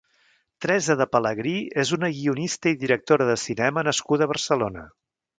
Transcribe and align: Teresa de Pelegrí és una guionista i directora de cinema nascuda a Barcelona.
Teresa 0.65 0.93
de 1.01 1.05
Pelegrí 1.15 1.51
és 1.83 1.91
una 1.97 2.09
guionista 2.15 2.73
i 2.75 2.77
directora 2.83 3.27
de 3.31 3.35
cinema 3.41 3.83
nascuda 3.89 4.27
a 4.29 4.33
Barcelona. 4.33 4.87